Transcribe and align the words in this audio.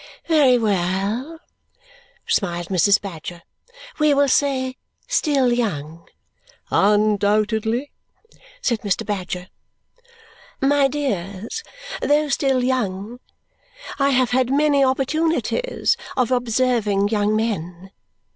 "Very 0.25 0.57
well," 0.57 1.37
smiled 2.25 2.69
Mrs. 2.69 2.99
Badger, 2.99 3.43
"we 3.99 4.15
will 4.15 4.29
say 4.29 4.77
still 5.07 5.53
young." 5.53 6.07
"Undoubtedly," 6.71 7.91
said 8.63 8.81
Mr. 8.81 9.05
Badger. 9.05 9.49
"My 10.59 10.87
dears, 10.87 11.61
though 12.01 12.29
still 12.29 12.63
young, 12.63 13.19
I 13.99 14.09
have 14.09 14.31
had 14.31 14.49
many 14.51 14.83
opportunities 14.83 15.95
of 16.17 16.31
observing 16.31 17.09
young 17.09 17.35
men. 17.35 17.91